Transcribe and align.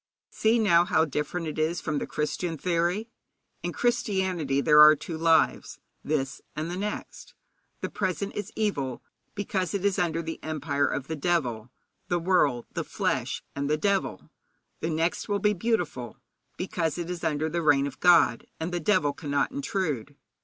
See 0.31 0.57
now 0.57 0.83
how 0.83 1.05
different 1.05 1.45
it 1.45 1.59
is 1.59 1.79
from 1.79 1.99
the 1.99 2.07
Christian 2.07 2.57
theory. 2.57 3.07
In 3.61 3.71
Christianity 3.71 4.59
there 4.59 4.81
are 4.81 4.95
two 4.95 5.15
lives 5.15 5.77
this 6.03 6.41
and 6.55 6.71
the 6.71 6.75
next. 6.75 7.35
The 7.81 7.89
present 7.91 8.33
is 8.35 8.51
evil, 8.55 9.03
because 9.35 9.75
it 9.75 9.85
is 9.85 9.99
under 9.99 10.23
the 10.23 10.43
empire 10.43 10.87
of 10.87 11.05
the 11.05 11.15
devil 11.15 11.69
the 12.07 12.17
world, 12.17 12.65
the 12.73 12.83
flesh, 12.83 13.43
and 13.55 13.69
the 13.69 13.77
devil. 13.77 14.31
The 14.79 14.89
next 14.89 15.29
will 15.29 15.37
be 15.37 15.53
beautiful, 15.53 16.17
because 16.57 16.97
it 16.97 17.07
is 17.07 17.23
under 17.23 17.47
the 17.47 17.61
reign 17.61 17.85
of 17.85 17.99
God, 17.99 18.47
and 18.59 18.71
the 18.71 18.79
devil 18.79 19.13
cannot 19.13 19.51
intrude. 19.51 20.15